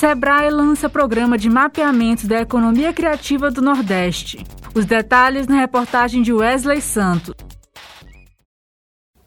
Sebrae 0.00 0.48
lança 0.48 0.88
programa 0.88 1.36
de 1.36 1.50
mapeamento 1.50 2.26
da 2.26 2.40
economia 2.40 2.90
criativa 2.90 3.50
do 3.50 3.60
Nordeste. 3.60 4.42
Os 4.74 4.86
detalhes 4.86 5.46
na 5.46 5.60
reportagem 5.60 6.22
de 6.22 6.32
Wesley 6.32 6.80
Santos. 6.80 7.34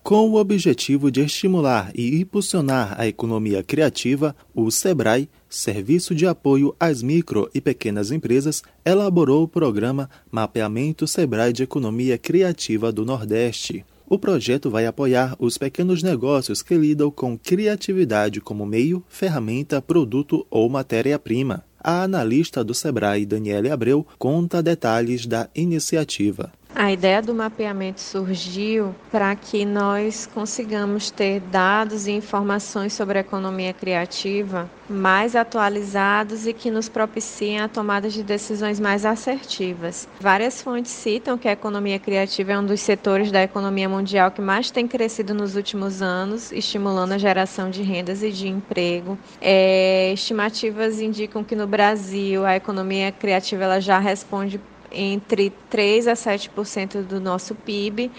Com 0.02 0.32
o 0.32 0.36
objetivo 0.38 1.12
de 1.12 1.22
estimular 1.22 1.92
e 1.94 2.20
impulsionar 2.20 2.96
a 3.00 3.06
economia 3.06 3.62
criativa, 3.62 4.36
o 4.52 4.72
SEBRAE, 4.72 5.30
Serviço 5.48 6.16
de 6.16 6.26
Apoio 6.26 6.76
às 6.80 7.04
Micro 7.04 7.48
e 7.54 7.62
Pequenas 7.62 8.10
Empresas, 8.10 8.64
elaborou 8.84 9.44
o 9.44 9.48
programa 9.48 10.10
Mapeamento 10.32 11.06
SEBRAE 11.06 11.54
de 11.54 11.62
Economia 11.62 12.18
Criativa 12.18 12.92
do 12.92 13.06
Nordeste. 13.06 13.86
O 14.14 14.20
projeto 14.20 14.70
vai 14.70 14.86
apoiar 14.86 15.36
os 15.40 15.58
pequenos 15.58 16.04
negócios 16.04 16.62
que 16.62 16.76
lidam 16.76 17.10
com 17.10 17.36
criatividade 17.36 18.40
como 18.40 18.64
meio, 18.64 19.04
ferramenta, 19.10 19.82
produto 19.82 20.46
ou 20.52 20.70
matéria-prima. 20.70 21.66
A 21.80 22.04
analista 22.04 22.64
do 22.64 22.76
Sebrae, 22.76 23.26
Daniele 23.26 23.72
Abreu, 23.72 24.06
conta 24.20 24.62
detalhes 24.62 25.26
da 25.26 25.50
iniciativa. 25.56 26.52
A 26.76 26.92
ideia 26.92 27.22
do 27.22 27.36
mapeamento 27.36 28.02
surgiu 28.02 28.96
para 29.12 29.36
que 29.36 29.64
nós 29.64 30.26
consigamos 30.26 31.12
ter 31.12 31.40
dados 31.40 32.08
e 32.08 32.12
informações 32.12 32.94
sobre 32.94 33.20
a 33.20 33.22
economia 33.22 33.72
criativa 33.74 34.68
mais 34.90 35.36
atualizados 35.36 36.46
e 36.46 36.54
que 36.54 36.70
nos 36.70 36.90
propiciem 36.90 37.62
a 37.62 37.68
tomada 37.68 38.10
de 38.10 38.24
decisões 38.24 38.80
mais 38.80 39.06
assertivas. 39.06 40.08
Várias 40.20 40.62
fontes 40.62 40.92
citam 40.92 41.38
que 41.38 41.48
a 41.48 41.52
economia 41.52 42.00
criativa 42.00 42.54
é 42.54 42.60
um 42.60 42.66
dos 42.66 42.82
setores 42.82 43.32
da 43.32 43.42
economia 43.42 43.88
mundial 43.88 44.32
que 44.32 44.42
mais 44.42 44.72
tem 44.72 44.88
crescido 44.88 45.34
nos 45.34 45.56
últimos 45.56 46.02
anos, 46.02 46.52
estimulando 46.52 47.14
a 47.14 47.18
geração 47.18 47.70
de 47.70 47.82
rendas 47.82 48.24
e 48.24 48.32
de 48.32 48.48
emprego. 48.48 49.18
É, 49.40 50.12
estimativas 50.14 51.00
indicam 51.00 51.44
que 51.44 51.56
no 51.56 51.68
Brasil 51.68 52.46
a 52.46 52.56
economia 52.56 53.12
criativa 53.12 53.64
ela 53.64 53.80
já 53.80 54.00
responde 54.00 54.60
entre 54.94 55.52
3 55.70 56.08
a 56.08 56.14
7% 56.14 57.04
do 57.04 57.20
nosso 57.20 57.56
PIB 57.56 58.12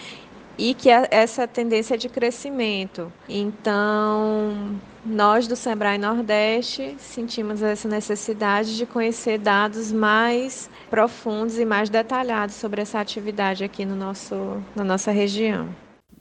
e 0.57 0.75
que 0.75 0.89
essa 0.89 1.47
tendência 1.47 1.95
é 1.95 1.97
de 1.97 2.09
crescimento. 2.09 3.13
Então, 3.29 4.79
nós 5.05 5.47
do 5.47 5.57
Sebrae 5.57 5.99
Nordeste 5.99 6.97
sentimos 6.99 7.63
essa 7.63 7.89
necessidade 7.89 8.77
de 8.77 8.87
conhecer 8.87 9.39
dados 9.39 9.93
mais 9.93 10.71
profundos 10.89 11.59
e 11.59 11.65
mais 11.65 11.91
detalhados 11.91 12.55
sobre 12.57 12.83
essa 12.83 13.01
atividade 13.01 13.65
aqui 13.65 13.85
no 13.85 13.97
nosso, 13.97 14.63
na 14.75 14.85
nossa 14.85 15.11
região. 15.11 15.69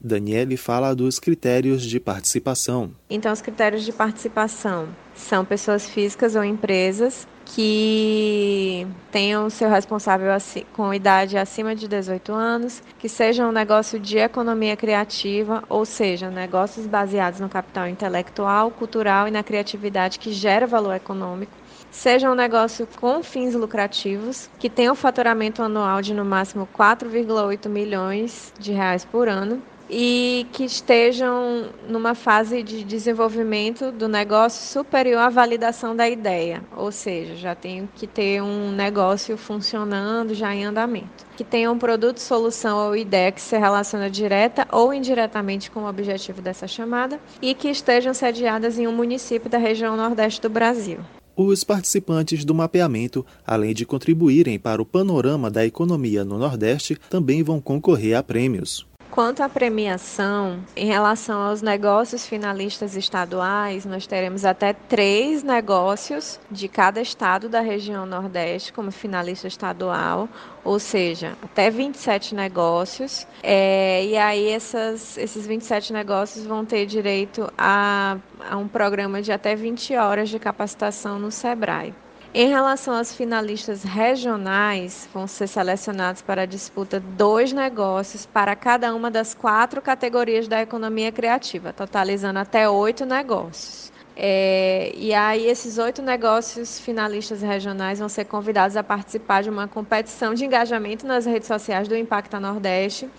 Daniele 0.06 0.58
fala 0.58 0.94
dos 0.94 1.18
critérios 1.18 1.81
de 1.81 1.98
participação. 1.98 2.92
Então, 3.09 3.31
os 3.31 3.42
critérios 3.42 3.86
de 3.86 3.94
participação 3.94 4.90
são 5.16 5.46
pessoas 5.46 5.88
físicas 5.88 6.36
ou 6.36 6.44
empresas 6.44 7.26
que 7.45 8.88
tenham 9.11 9.49
seu 9.49 9.69
responsável 9.69 10.30
com 10.73 10.94
idade 10.94 11.38
acima 11.38 11.75
de 11.75 11.88
18 11.88 12.31
anos, 12.31 12.81
que 12.97 13.07
seja 13.07 13.47
um 13.47 13.51
negócio 13.51 14.00
de 14.00 14.18
economia 14.18 14.75
criativa, 14.75 15.63
ou 15.69 15.85
seja, 15.85 16.29
negócios 16.29 16.88
baseados 16.88 17.40
no 17.40 17.50
capital 17.50 17.88
intelectual, 17.88 18.72
cultural 18.72 19.28
e 19.28 19.31
na 19.31 19.44
criatividade 19.44 20.19
que 20.19 20.31
gera 20.31 20.66
valor 20.66 20.95
econômico, 20.95 21.51
seja 21.91 22.31
um 22.31 22.35
negócio 22.35 22.88
com 23.00 23.22
fins 23.22 23.53
lucrativos, 23.53 24.50
que 24.57 24.69
tenha 24.69 24.91
um 24.91 24.95
faturamento 24.95 25.62
anual 25.62 26.01
de 26.01 26.13
no 26.13 26.25
máximo 26.25 26.68
4,8 26.75 27.69
milhões 27.69 28.51
de 28.59 28.72
reais 28.72 29.06
por 29.06 29.29
ano, 29.29 29.62
e 29.89 30.47
que 30.51 30.63
estejam 30.63 31.69
numa 31.88 32.16
fase 32.16 32.63
de 32.63 32.83
desenvolvimento 32.83 33.91
do 33.91 34.07
negócio 34.07 34.66
superior 34.67 35.19
à 35.19 35.29
validação 35.29 35.95
da 35.95 36.09
ideia, 36.09 36.63
ou 36.75 36.91
seja, 36.91 37.35
já 37.35 37.55
tem 37.55 37.88
que 37.95 38.07
ter 38.07 38.41
um 38.41 38.71
negócio 38.71 39.38
funcionando, 39.38 40.33
já 40.33 40.53
em 40.53 40.66
andamento. 40.66 41.25
Que 41.35 41.44
tenha 41.44 41.71
um 41.71 41.77
produto, 41.77 42.19
solução 42.19 42.88
ou 42.88 42.95
ideia 42.95 43.31
que 43.31 43.41
se 43.41 43.57
relaciona 43.57 44.09
direta 44.09 44.67
ou 44.71 44.94
indiretamente 44.94 45.71
com 45.71 45.81
o 45.81 45.89
objetivo 45.89 46.41
dessa 46.41 46.67
chamada 46.67 47.19
e 47.41 47.53
que 47.53 47.69
estejam 47.69 48.13
sediadas 48.13 48.77
em 48.77 48.88
um 48.88 48.95
município 48.95 49.50
da 49.50 49.57
região 49.57 49.97
nordeste 49.97 50.41
do 50.41 50.50
Brasil. 50.50 51.00
Os 51.35 51.63
participantes 51.63 52.45
do 52.45 52.53
mapeamento, 52.53 53.25
além 53.45 53.73
de 53.73 53.88
contribuírem 53.88 54.59
para 54.59 54.79
o 54.79 54.85
panorama 54.85 55.50
da 55.50 55.65
economia 55.65 56.23
no 56.23 56.38
Nordeste, 56.38 56.95
também 57.09 57.41
vão 57.41 57.59
concorrer 57.59 58.15
a 58.15 58.21
prêmios. 58.21 58.85
Quanto 59.13 59.44
à 59.44 59.47
premiação, 59.47 60.59
em 60.75 60.88
relação 60.88 61.40
aos 61.40 61.62
negócios 61.62 62.25
finalistas 62.25 62.96
estaduais, 62.96 63.85
nós 63.85 64.07
teremos 64.07 64.44
até 64.44 64.74
três 64.74 65.44
negócios 65.44 66.40
de 66.50 66.68
cada 66.68 67.00
estado 67.00 67.47
da 67.47 67.59
região 67.59 68.07
Nordeste 68.07 68.74
como 68.74 68.90
finalista 68.90 69.47
estadual, 69.47 70.28
ou 70.63 70.79
seja, 70.79 71.38
até 71.44 71.69
27 71.69 72.34
negócios. 72.34 73.28
É, 73.44 74.03
e 74.03 74.18
aí 74.18 74.50
essas, 74.50 75.16
esses 75.16 75.45
27 75.45 75.94
negócios 75.94 76.44
vão 76.47 76.66
ter 76.66 76.88
direito 76.88 77.47
a, 77.56 78.18
a 78.50 78.57
um 78.57 78.68
programa 78.68 79.22
de 79.22 79.31
até 79.31 79.56
20 79.56 79.95
horas 79.95 80.28
de 80.28 80.40
capacitação 80.40 81.19
no 81.19 81.31
SEBRAE. 81.31 81.94
Em 82.35 82.49
relação 82.49 82.95
aos 82.95 83.13
finalistas 83.13 83.83
regionais, 83.83 85.07
vão 85.13 85.27
ser 85.27 85.47
selecionados 85.47 86.23
para 86.23 86.41
a 86.44 86.45
disputa 86.47 86.99
dois 86.99 87.53
negócios 87.53 88.25
para 88.25 88.55
cada 88.55 88.94
uma 88.95 89.11
das 89.11 89.35
quatro 89.35 89.79
categorias 89.83 90.47
da 90.47 90.59
economia 90.59 91.11
criativa, 91.11 91.71
totalizando 91.71 92.39
até 92.39 92.67
oito 92.67 93.05
negócios. 93.05 93.91
É, 94.16 94.91
e 94.96 95.13
aí, 95.13 95.47
esses 95.47 95.78
oito 95.78 96.01
negócios 96.01 96.79
finalistas 96.79 97.41
regionais 97.41 98.00
vão 98.00 98.09
ser 98.09 98.25
convidados 98.25 98.78
a 98.78 98.84
participar 98.84 99.41
de 99.41 99.50
uma 99.50 99.68
competição 99.68 100.34
de 100.34 100.46
engajamento 100.46 101.06
nas 101.06 101.25
redes 101.25 101.47
sociais 101.47 101.88
do 101.88 101.96
Impacta 101.96 102.40
Nordeste, 102.40 103.09